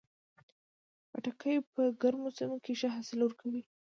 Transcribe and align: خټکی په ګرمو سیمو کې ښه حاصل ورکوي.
خټکی 1.09 1.55
په 1.73 1.81
ګرمو 2.01 2.29
سیمو 2.37 2.57
کې 2.63 2.73
ښه 2.79 2.87
حاصل 2.95 3.19
ورکوي. 3.23 3.61